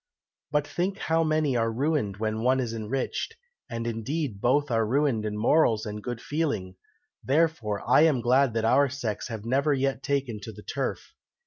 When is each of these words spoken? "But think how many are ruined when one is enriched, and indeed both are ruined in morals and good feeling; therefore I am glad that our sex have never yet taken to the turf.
"But 0.49 0.65
think 0.65 0.97
how 0.97 1.23
many 1.23 1.55
are 1.55 1.71
ruined 1.71 2.17
when 2.17 2.41
one 2.41 2.59
is 2.59 2.73
enriched, 2.73 3.35
and 3.69 3.85
indeed 3.85 4.41
both 4.41 4.71
are 4.71 4.83
ruined 4.83 5.25
in 5.25 5.37
morals 5.37 5.85
and 5.85 6.01
good 6.01 6.19
feeling; 6.19 6.75
therefore 7.23 7.87
I 7.87 8.01
am 8.05 8.19
glad 8.19 8.55
that 8.55 8.65
our 8.65 8.89
sex 8.89 9.27
have 9.27 9.45
never 9.45 9.75
yet 9.75 10.01
taken 10.01 10.39
to 10.39 10.51
the 10.51 10.63
turf. 10.63 11.13